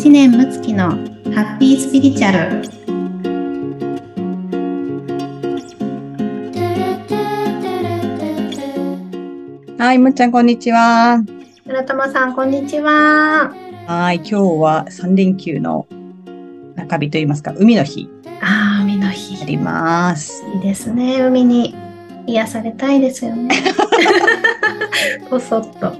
[0.00, 2.38] 知念睦月のハッピースピリチュアル。
[9.76, 11.22] はい、むっちゃん、こんにちは。
[11.66, 13.52] 村友さんこんにちは。
[13.86, 15.86] はい、今日は3連休の
[16.76, 18.08] 中日といいますか、海の日。
[18.40, 19.42] ああ海の日。
[19.42, 20.42] あります。
[20.54, 21.20] いいですね。
[21.20, 21.74] 海に
[22.26, 23.54] 癒されたいですよね。
[25.28, 25.92] こそっと。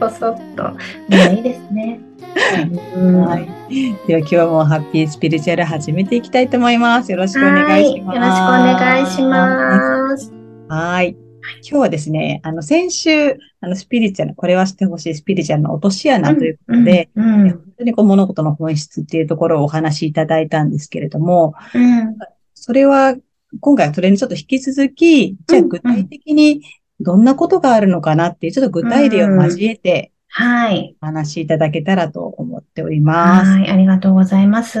[0.00, 0.70] こそっと。
[1.10, 2.00] ねいいですね。
[2.08, 2.13] うん
[2.44, 7.10] はい、では今日もハッピースピリチュアル始めていきたいと思います。
[7.10, 8.18] よろしくお願いします。
[8.18, 10.32] はいよろしくお願いします。
[10.68, 11.16] はい。
[11.62, 22.16] 今日はですね、あの、先週、あの、スピリチュアル、これはしてほしいスピリチュアルの落とし穴ということで、うん、うん本当にこう物事の本質っていうところをお話しいただいたんですけれども、うん
[22.54, 23.14] それは、
[23.60, 26.62] 今回はそれにちょっと引き続き、じゃあうん具体的に
[27.00, 30.96] どんなことがあるのかなっていう、ちょっと具体例を交えてはい。
[31.00, 33.50] お話しいただけたらと思っております。
[33.52, 33.70] はい。
[33.70, 34.80] ありがとうございます。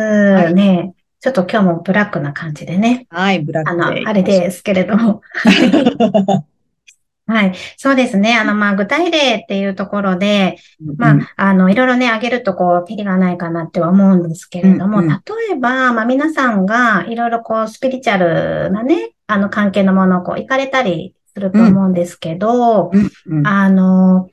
[0.52, 3.06] ねちょっと今日もブラックな感じでね。
[3.08, 4.02] はい、ブラッあの、クで。
[4.04, 5.22] あれですけれども。
[7.26, 7.54] はい。
[7.76, 8.36] そうですね。
[8.36, 10.58] あの、まあ、具体例っていうところで、
[10.96, 15.20] まあ、あの、いろいろね、あげるとこう、キリがないかなっては思うんですけれども、うんうん例
[15.52, 24.28] えば、まあ、皆さんがいろいろこう、スピリチュアルなね、あの、関係のものをこう、行かれたりすると思うんですけど、うんうんあの、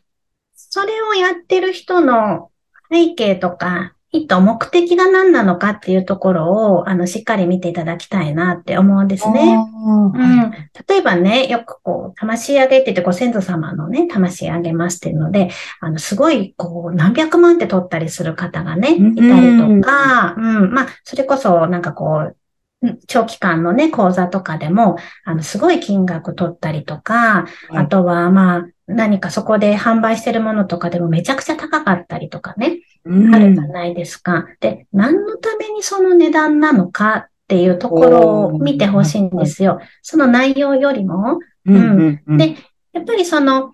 [0.72, 2.50] それをやってる人の
[2.90, 9.54] 背景とか、意図、目的が何なのかっていうところを、あの、しっかり見ていただきたいなって思うんですね。
[9.54, 10.52] うん。
[10.88, 15.50] 例えばね、よくこう、魂上げって言って、ご先祖様のね、魂上げますっていうので、
[15.82, 20.74] あの、すごい、こう、何百万って取ったりする方がね、うんいたりとか、うん。
[20.74, 22.36] まあ、それこそ、なんかこう、
[22.84, 34.48] うん長期間のね、講座とかでも、あの、すごい金額取ったりとか、はいあとは、まあ、何かそこで販売してるものとかでもめちゃくちゃ高かったりとかね、うんあるじゃないですか。
[34.60, 39.80] で、何のためにその値段なのかっていうところを見てほしいんですよ。
[40.02, 41.40] その内容よりも。
[41.66, 42.56] うんうんうんで、
[42.94, 43.72] やっぱりその、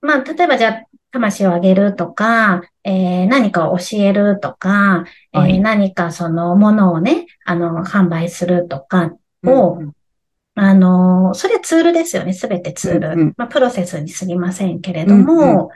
[0.00, 9.12] まあ、例えばじゃあ、魂をあげるとか、えー何かを教えるとか、えーはい何かそのものをね、あの、販売するとか
[9.44, 9.92] を、うん
[10.60, 12.32] あの、それはツールですよね。
[12.32, 13.08] すべてツール。
[13.10, 13.34] うんうん。
[13.36, 15.68] まあ、プロセスに過ぎませんけれども、うんう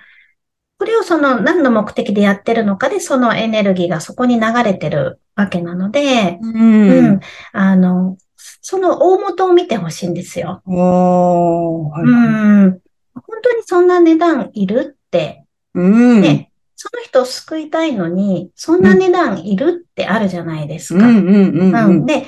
[0.79, 7.09] これをその何の目的でやってるのかで、そのエネルギーがそこに流れてるわけなので、ううん。
[7.13, 7.21] ん、
[7.53, 10.61] あの、その大元を見てほしいんですよ。
[10.67, 12.71] おーはいうん、
[13.15, 15.45] 本当にそんな値段いるって、
[15.75, 16.21] うん。
[16.21, 21.07] ね、その人を救いたいのに、そんな値段いるってあるじゃないですか。
[22.05, 22.27] で、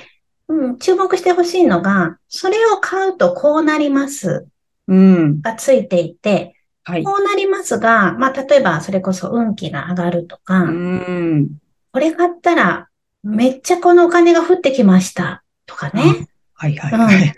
[0.48, 4.46] うん、注目してほしいのが、それを買うとこうなります
[4.86, 5.40] うん。
[5.40, 7.04] がついていて、はい。
[7.04, 11.50] こうなりますが、まあ、例えばそれこそ運気が上がるとか、うん。
[11.92, 12.88] これ買ったら
[13.22, 16.28] めっちゃこのお金が降ってきましたとかね。
[16.52, 17.34] はいはいはい。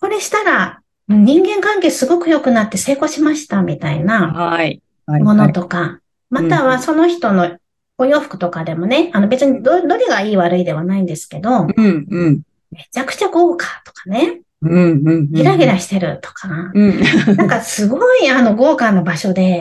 [0.00, 4.82] これしたら人間関係すごく良くなって成功しましたみたいなはい。
[5.06, 7.56] はいものはいとか、またはその人の
[7.96, 17.00] お洋服とかでもね、あの別にどどれがいい悪いではないんですけど、うんうんめちゃくちゃ豪華とかね、うんうんうんギラギラしてるとか、うん。
[17.36, 19.60] なんかすごいあの豪華な場所で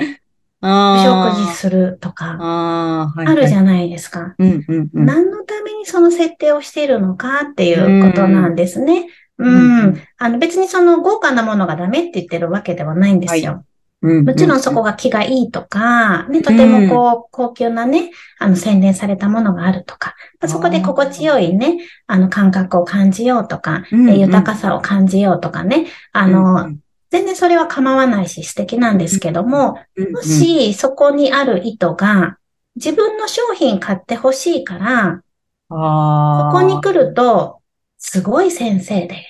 [0.61, 4.33] おあ食事するとか、あーはいあるじんゃないですか。
[4.39, 5.05] うんうんうん。
[5.05, 9.07] 何のためにその設定をしているのかっていうことなんですね。
[9.37, 10.01] ううんん。
[10.17, 13.63] あの別にその豪華なものがダメって言ってるわけではないんですよ。
[14.07, 20.15] ももちろんそこが気がいいとか、ね、とてもこう、高級なね、あの洗練されたものがあるとか、
[20.47, 24.09] そこで心地よいね、あの感覚を感じようとか、うんうん。
[24.09, 26.71] え豊かさを感じようとかね、あの、
[27.09, 29.79] 全然それは構わないし素敵なんですけども、
[30.11, 32.37] もしそこにある意図が、
[32.75, 35.21] 自分の商品買ってほしいから、
[35.69, 37.61] こここに来ると、
[37.97, 39.25] すごい先生で。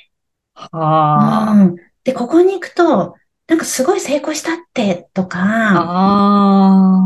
[0.53, 1.75] はうん。
[2.03, 3.15] で、ここに行くと、
[3.47, 7.03] なんかすごい成功したって、とあか、あ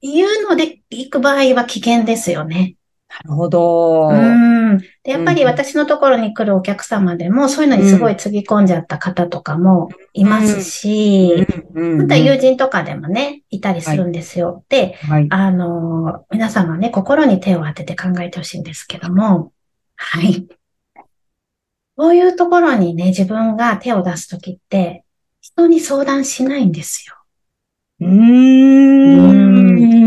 [0.00, 2.76] いうので行く場合は危険ですよね。
[3.08, 4.08] なるほど。
[4.08, 4.78] うん。
[4.78, 5.48] で、やっぱりうん。
[5.48, 11.44] 私のところに来るお客様でも、そういうのにすごいつぎ込んじゃった方とかもいますし、
[11.74, 14.64] また友人とかでもね、いたりするんですよ。
[14.68, 15.26] で、はい。
[15.30, 19.52] あの、皆さんがね、心に手を当てて考えてほしいんですけども、
[19.96, 20.46] はい。
[21.96, 25.04] こういうところにね、自分が手を出すときって、
[25.40, 27.16] 人に相談しないんですよ。
[28.00, 28.06] うー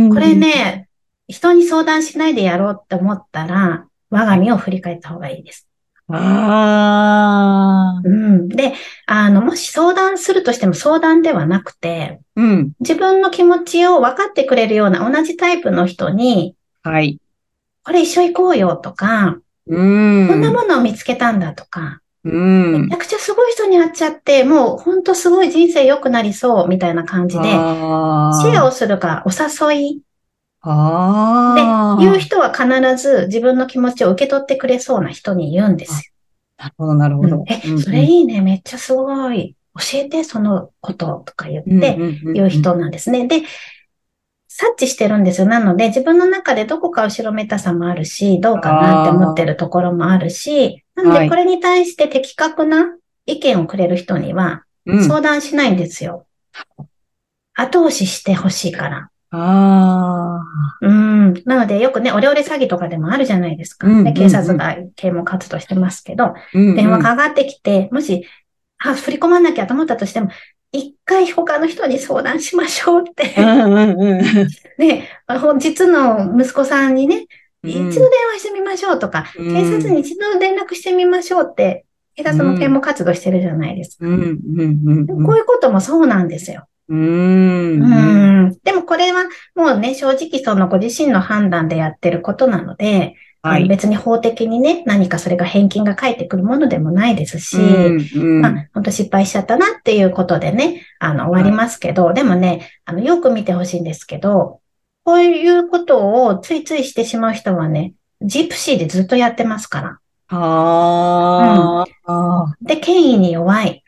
[0.07, 0.87] んこれね、
[1.27, 5.67] 人に相談しないでやろうって思ったら、我が身を振り返った方がいいです。
[6.07, 8.01] ああ。
[8.03, 8.49] うん。
[8.49, 8.73] で、
[9.07, 12.71] あの、もし相談するとしても相談ではなくて、うん。
[12.79, 17.19] 自分の気持ちを分かってくれるような同じタイプの人に、はい。
[17.83, 20.27] これ一緒行こうよとか、うん。
[20.27, 22.95] こんなものを見つけたんだとか、うんめち。
[22.95, 27.67] ゃくちゃすごい人に会っちゃって、もうほんとすごい人生良くなりそうみたいな感じで、
[28.31, 28.67] シあェアあ。
[28.67, 30.03] をするかお誘い
[31.53, 31.99] でああ。
[31.99, 32.67] 言う人は必
[32.97, 36.13] ず自分の気持ちを受け取ってくれそうな人に言うんです
[36.57, 37.21] なるほど、なるよ。
[37.21, 37.37] ほど。
[37.37, 39.55] うんえ、それいいね、めっちゃすごい。
[39.75, 41.97] 教えて、そのこととか言って
[42.33, 43.27] 言う人なんですね。
[43.27, 43.41] で、
[44.47, 45.47] 察知してるんですよ。
[45.47, 52.95] なので、自分の中でどこか後ろめたさもあるし、どうかなって思ってるところもあるし、なので、はいこれに対して的確な
[53.25, 55.03] 意見をくれる人にはうん。
[55.03, 56.25] 相談しないんですよ。
[57.55, 59.09] 後押ししてほしいから。
[59.31, 60.39] あ
[60.81, 61.33] うん。
[61.45, 63.87] なので、よくね、オレオレ詐欺とかでもあるじゃないですか。
[63.87, 66.33] うんうんうんで警察が啓蒙活動してますけど、あ。
[66.53, 68.27] うん電話かかってきて、もし、
[68.77, 70.29] あ、振り込まなきゃと思ったとしても、
[70.71, 73.33] 一回他の人に相談しましょうって。
[73.37, 74.47] うんうんうん。
[74.77, 77.25] ね、本実の息子さんにね、うん
[77.63, 77.99] 一度電
[78.33, 84.05] 話してみましょうとか、うん警察に一度連絡してみましょうって、警察も啓蒙活動してるじゃないですか。
[84.05, 85.25] うんうんうん。
[85.25, 86.67] こういうこともそうなんですよ。
[86.89, 87.81] うん。
[87.81, 88.57] うん。
[88.63, 89.23] でもこれは
[89.55, 93.67] もうね、正直そのご自身の判断でやってることなので、はい。
[93.67, 104.61] 別に法的にね、何かそれが返金が返ってくるものでもないですし、うんまあ、本当失敗しちゃったなっていうことでね、あの、終わりますけど、でもね、あの、よく見てほしいんですけど、
[105.03, 109.99] こういうことをついついしてしまう人はね、ジプシーでずっとやってますから。
[110.29, 112.55] ああ。
[112.61, 113.83] で、権威に弱い。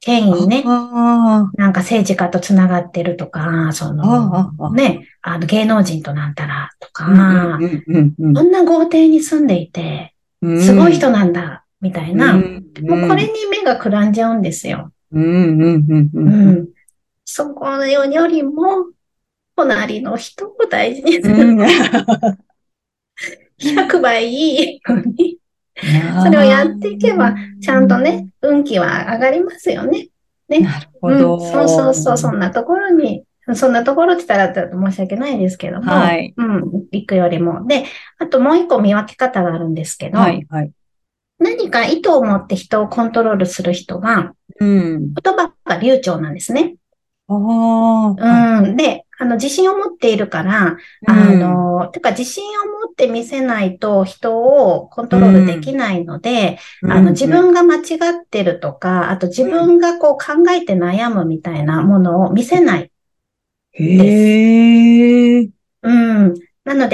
[0.00, 3.92] 権威ね、あなんか政治家とつながってるとか、そあ。
[3.92, 4.72] の。
[4.72, 10.62] ね、あの、芸能人となんたらとか、うんうんうんこんな豪邸に住んでいて、うん。
[10.62, 14.92] すごい人なんだ、みたいな、うんもうこれに目がくらんじゃうんですよ。
[15.12, 16.20] うんうんうんう。
[16.20, 16.68] うんん。
[17.24, 18.86] そこよりも、
[19.56, 21.34] 隣の人を大事にする。
[21.34, 21.58] うん
[23.58, 25.38] 100倍いいのに、
[26.24, 30.08] それをやっていけば、ちゃんとね、運気は上がりますよね。
[30.48, 30.60] ね。
[30.60, 31.40] なるほうん、ど。
[31.40, 33.24] そうそうそう、そんなところに、
[33.54, 36.32] そんなところって言ったら申し訳ないですけども、はい。
[36.36, 36.62] うん、
[36.92, 37.66] 行くよりも。
[37.66, 37.84] で、
[38.18, 40.70] あともう一個見分け方があるんですけど、はい、はい。
[41.38, 45.12] 何か意図を持って人をコントロールする人は、うん。
[45.12, 46.76] 言葉が流暢なんですね。
[47.28, 48.60] ああ。
[48.60, 48.76] うん。
[48.76, 50.76] で、あの、自信を持っているから、
[51.06, 62.90] あの、てか自信を持って見せないと人をコントロールできないので、うん、あの、自分が間違ってるとか、あと自分がこう考えて悩むみたいなものを見せない。
[63.72, 63.84] へえ。
[63.84, 63.98] うん。
[63.98, 64.53] なの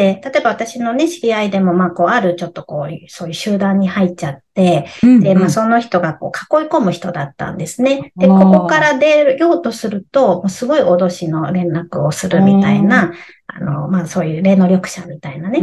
[0.01, 8.11] で、例えば私のね、知り合いでも、まあ、こう、あるちょっとこう、そういう集団に入っちゃって、で、まあ、その人がこう、囲い込む人だったんですね。
[8.17, 13.13] で、ここから出ようとすると、すごい脅しの連絡をするみたいな、
[13.47, 15.61] あの、まあ、そういう霊能力者みたいなね、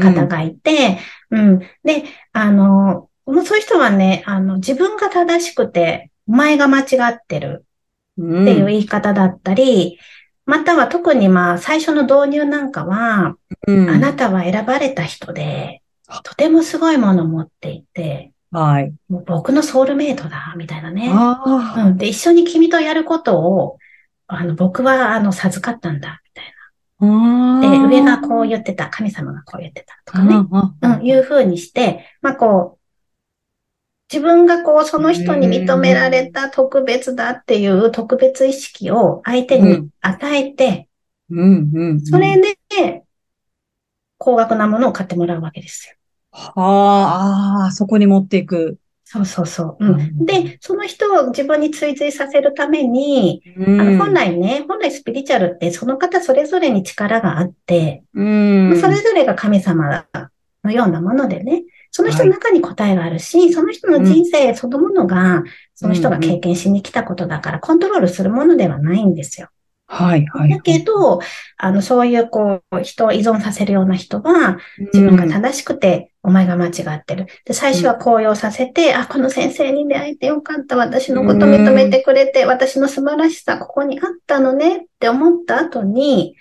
[0.00, 0.98] 方がいて、
[1.32, 1.58] うん。
[1.82, 7.64] で、あの、もうそういう人はね、あの、自分が正しくて、お前が間違ってるっ
[8.20, 9.98] っていう言い方だったり、
[10.50, 13.36] または特にまあ、最初の導入なんかは、
[13.68, 15.80] あなたは選ばれた人で、
[16.24, 18.92] とてもすごいものを持っていて、はい。
[19.08, 21.08] もう僕のソウルメイトだ、みたいなね。
[21.76, 21.98] うん。
[21.98, 23.78] で、一緒に君とやることを、
[24.26, 27.60] あの、僕は、あの、授かったんだ、みたいな。
[27.60, 30.34] で、上がこう言ってた、神様がこう言ってたとかね。
[30.82, 32.79] うん、いう風にして、まあ、こう、
[34.12, 40.88] 自分がこう、その人に認められた特別だっていう特別意識を相手に与えて、
[41.30, 43.04] それで、
[44.18, 45.96] 高額なものを買ってもらうわけですよ。
[46.32, 48.78] はあ、あそこに持っていく。
[49.04, 49.84] そうそうそう。
[49.84, 60.04] うん、で、その人を自分に追随させるために、うん、あの本来ね、本来スピリチュアルってその方それぞれに力があって、うん、それぞれが神様
[60.62, 65.42] のようなものでね、その人の中に答えがあるし、はい、その人の人生そのものが、
[65.74, 69.48] その人が経験しに来たことだから、コントロールするものではないんですよ。
[69.90, 70.50] はい、はい。
[70.50, 71.20] だけど、
[71.56, 74.58] あの、そういう、こう、人を依存させるような人は、
[74.92, 77.26] 自分が正しくて、お前が間違ってる。
[77.44, 80.76] で、最初は高揚させて、あ、この先生に出会えてよかった。
[80.76, 86.36] 私のこと認めてくれて、私の素晴らしさ、ここにあったのねって思った後に、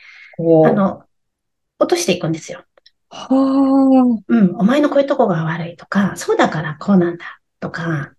[0.65, 1.01] あの、
[1.79, 2.63] 落としていくんですよ。
[3.09, 4.23] はあ。
[4.27, 8.13] うん、お前のこういうとこが悪いとか、そうだからこうなんだとか、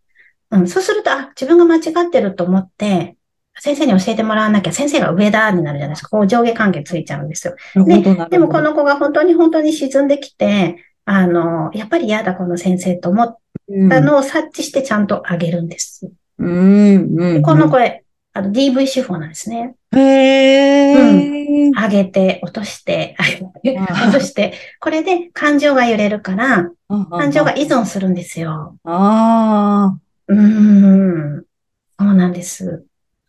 [0.51, 3.17] うん、そうすると、あ、自分が間違ってると思って、
[3.59, 6.09] 先生に教えてもらわなきゃ、先生が上だになるじゃないですか。
[6.11, 7.57] こう上下関係ついちゃうんですよ。
[7.85, 13.37] ででもこの子が本当に本当に沈んできて、あの、やっぱり嫌だ、この先生と思っ
[13.91, 16.11] たのを察知してちゃんと上げるんです。
[16.39, 17.17] うん。
[17.19, 17.43] うん。
[17.43, 19.75] この声、あの DV 手法なんですね。
[19.97, 21.73] へー。
[21.73, 23.17] 上げて、落として、
[23.65, 26.71] 落として、これで感情が揺れるから、
[27.11, 28.77] 感情が依存するんですよ。
[28.85, 29.97] あ
[30.29, 30.39] うー
[31.41, 31.45] ん。
[31.99, 32.85] そうなんです。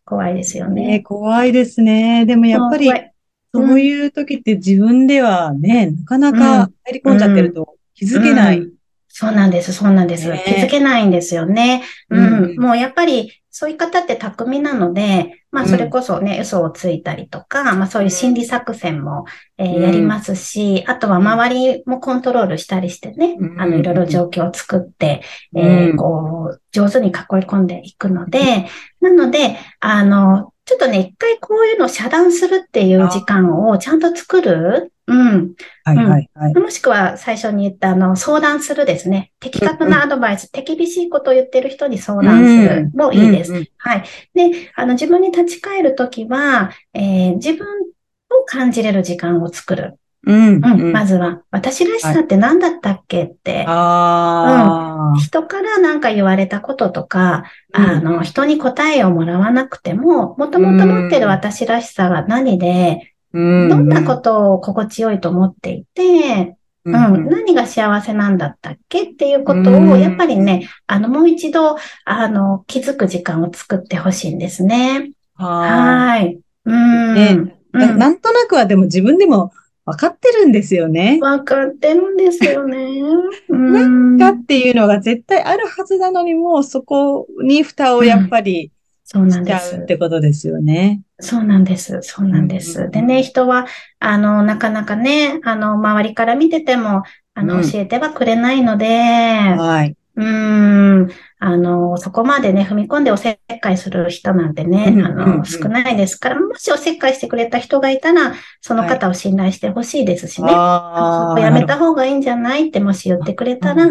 [0.06, 1.00] 怖いですよあ、ね、ね。
[1.02, 2.26] 怖いですね。
[2.26, 8.60] でもやっぱりそう、怖いそう時って自分ではね、なかなか入り込んじゃってると気づけない。
[8.60, 8.72] うん
[9.14, 10.30] そうなんです、そうなんです。
[10.30, 11.84] ね気づけないんですよね。
[12.10, 12.56] ううんん。
[12.56, 15.70] もうやっぱり、そういう方って巧みなので、まあ、うん。
[15.70, 19.26] それこそね、嘘をついたりとか、まあ、そういう心理作戦も、
[19.58, 19.82] えーうん。
[19.84, 23.62] やりますし、あとは周りもコントロールしたりしてね、うん。
[23.62, 25.22] あの、いろいろ状況を作って、
[25.54, 25.62] うん。
[25.62, 27.14] えーこう、上手に囲い
[27.46, 28.68] 込んでいくので、
[29.02, 34.94] なので、あの、ちょっとね、一回こういうのを遮断するっていう時間をちゃんと作る？
[35.08, 35.54] うん。
[35.84, 36.54] はいはいはい。
[36.54, 39.32] もしくは最初に言ったあの相談するですね。
[39.40, 43.54] 的確なアドバイス、手厳しいことを言ってる人に相談するもいいです。
[43.78, 44.04] はい。
[44.34, 49.98] で、あの自分に立ち返るときは、えー自分を感じれる時間を作る。
[50.26, 50.56] うん。
[50.56, 50.82] うん。
[50.82, 50.92] うん。
[50.92, 57.84] まずは、私らしさって何だったっけって、ああ、人から何か言われたこととか、うん。
[57.84, 63.70] あの、人に答えをもらわなくても、もともと持ってる私らしさが何で、うん。
[63.70, 70.00] どんなことを心地よいと思っていて、ううん、何が幸せなんだったっけっていうことを、うん。
[70.00, 75.12] やっぱりね、あの、もう一度、あの、気づく時間を作ってほしいんですね。
[75.36, 75.46] あ。
[75.46, 76.40] はい。
[76.66, 77.14] うん。
[77.16, 77.58] ね。
[77.74, 79.54] なんとなくはでも自分でも
[79.86, 81.20] 分かってるんですよね。
[81.22, 83.02] わかってるんですよね。
[83.50, 84.18] うん。
[84.18, 88.72] だっていうのが絶対あるはずなのに、もうそこに蓋をやっぱり
[89.04, 89.86] そうなんしちゃうですっ。
[89.86, 91.02] てことですよね。
[91.20, 92.00] そうなんです。
[92.02, 92.88] そうなんでうんう。
[92.88, 93.66] んでね、人は、
[94.00, 99.96] あの、なかなかね、あの、周りから見てても、あの、うん教えてはくれないので、はい。
[100.22, 101.10] うーん、
[101.40, 110.48] あの、そこまでね、踏み込んでおせっかいする人なんてね、あの、少ないですから、もしおせっかいしてくれた人がいたら、その方を信頼してほしいですしね。
[110.52, 113.88] ああ、そこやめた方がいいんじゃないってもし言ってくれたら、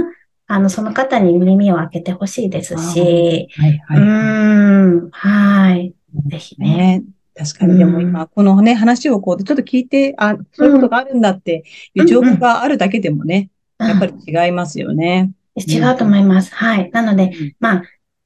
[0.46, 4.00] あの、その方に耳を開けてほしいですし、はいはい。
[4.00, 5.94] うーん、はい。
[6.26, 7.00] ぜひね。
[7.00, 7.02] ね。
[7.36, 15.32] 確かに、でも今、このね、話をこう、ちょっと聞いて、あ、そういうことがあるんだっていう情報があるだけでもね、やっぱり違いますよね。
[15.56, 16.54] 違うと思います。
[16.54, 16.90] はい。
[16.90, 17.82] なので、まあ、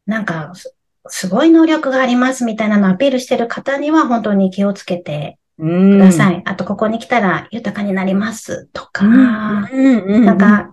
[0.06, 0.74] なんか、す
[1.08, 5.92] すごい能力がありますみたいなのをアピールしてる方には本当に気をつけてうん。
[5.92, 6.42] ください。
[6.46, 9.64] あと、ここに来たら豊かになりますとか、うん。
[9.70, 10.14] うん。
[10.14, 10.24] うん。
[10.24, 10.72] なんか、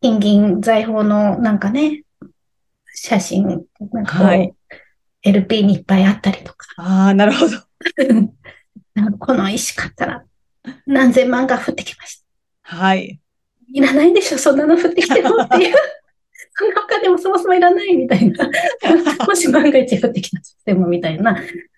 [0.00, 2.04] 金銀財宝のなんかね、
[2.94, 4.54] 写真、なんかはい
[5.22, 7.56] LP にいっぱいあったりとか、ああ、なるほど。
[8.94, 10.24] なんかこの石買ったら
[10.86, 12.24] 何千万が降ってきまし
[12.64, 12.76] た。
[12.76, 13.20] はい。
[13.72, 15.74] いらないでしょ、そんなの降ってきてもっていう。
[16.54, 18.50] その他でもそもそもいらないみたいな。
[19.26, 21.36] もし万が一降ってきたとしてもみたいな。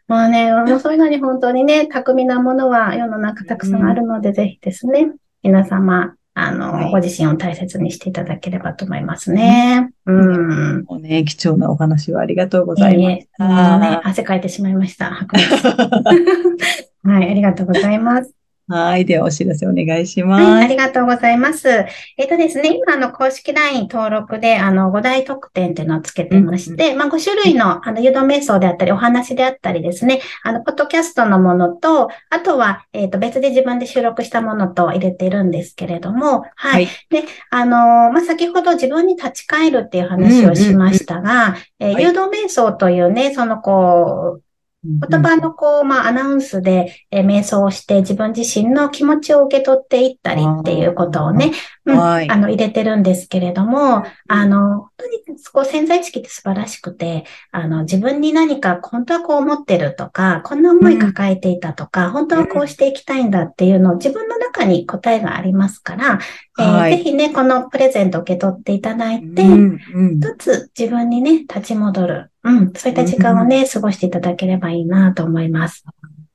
[0.08, 9.92] もうね、そういうのに本当にね、巧みなものは世の中たくさんあるので、ぜひですね、皆様、あの、はいご自身を大切にしていただければと思いますね。
[10.06, 10.84] うん。
[10.84, 14.08] もうね、貴重なお話をありがとうございましいえいえ、もうね、た。
[14.08, 15.10] 汗かいてしまいました。
[17.04, 18.43] はい、ありがとうございます。
[18.66, 19.04] はい。
[19.04, 20.64] では、お知らせお願いしはい、ます。
[20.64, 21.68] ありがとうございます。
[21.68, 36.72] えっとですね、今、あの、公式 LINE 登録で、あの、5大特典っていうのをつけてまして、まあ、5種類の、あの、誘導瞑想であったり、お話であったりですね、あの、ポッドキャストのものと、あとは、えっと、別で自分で収録したものと入れてるんですけれども、はい。
[36.72, 44.43] はいで、あの、まあ、先ほど自分に立ち返るっていう話をしましたが、誘導瞑想というね、その、こう、
[44.84, 51.52] 言葉のこう、まあ、アナウンスで、えー瞑想をして自分自身の気持ちを受け取っていったりっていうことをね、
[51.86, 51.98] うん。
[51.98, 52.30] はい。
[52.30, 66.18] あの、入れてるんですけれども、あの、本当にこう潜在意識って素晴らしくて、あの、自分に何か本当はこう思ってるとか、こんな思い抱えていたとか、本当はこうしていきたいんだっていうのを自分の中に答えがありますから、
[66.58, 66.98] えーはい。
[66.98, 70.16] ぜひね、このプレゼントを受け取っていただいて、うんうん。
[70.18, 72.30] 一つ自分にね、立ち戻る。
[72.44, 75.84] うん、そういった時間をね、過ごしていただければいいなと思います。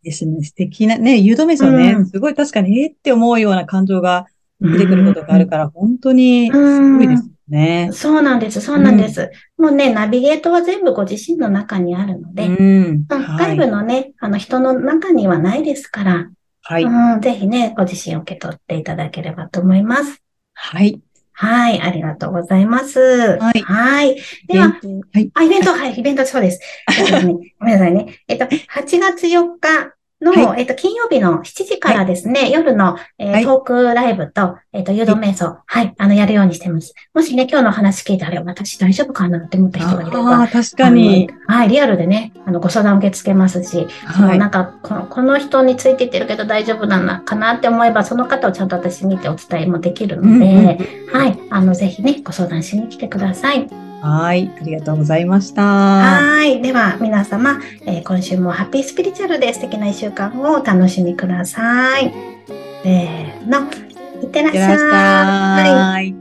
[0.04, 0.44] ですね。
[0.44, 4.26] 素敵な、ね、誘導瞑想ね、うんすごい確かに、えーって思うような感情が
[4.60, 7.90] 出てくることがあるから、本当にすごいですよね。
[7.94, 9.30] そうなんです、そうなんです。
[9.58, 13.06] もうね、ナビゲートは全部ご自身の中にあるので、うん。
[13.10, 13.68] うんはい外部。
[13.68, 16.30] のね、あの人の中にはないですから、
[16.62, 16.84] はい。
[16.84, 20.22] うん、ぜひね、ご自身を受け取っていただければと思います。
[20.54, 21.00] はい。
[21.42, 23.00] はい、ありがとうございます。
[23.00, 24.18] はいはい。
[24.46, 24.72] では、
[25.14, 25.32] はい。
[25.36, 26.60] あ、イベント、はい、イベント、そうです。
[27.60, 28.20] ごめんなさいね。
[28.28, 36.94] えっと、8月4日の、はえっ、と、金曜日の7時からですね、夜の、えーはいトークライブと、えっ、と、誘導瞑想、はい、あの、やるようにしてます。
[37.14, 41.30] もしね、今日の話聞いて、あれ、私大丈夫かなって思った人がいれば、ああ、確かに。
[41.48, 44.40] はい、リアルでね、あの、ご相談受け付けますし、そのはい。
[44.40, 53.89] なんかこの、この人についていってるけど大丈夫なのかなって思えば、その方をちゃんと私見てお伝えもできるので、うんうんはい、あの、ぜひね、ご相談しに来てください。
[54.02, 54.52] はい。
[54.60, 55.62] ありがとうございました。
[55.64, 56.62] はい。
[56.62, 62.14] では、皆様、えー今週もハッピースピリチュアルで素敵な一週間をお楽しみください。
[62.84, 63.70] せーの。
[64.22, 64.72] いってらっしゃい。
[64.72, 66.19] いってらっしゃい。